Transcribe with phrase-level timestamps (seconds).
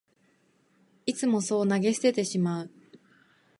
[1.05, 2.71] いつもそう投げ捨ててしまう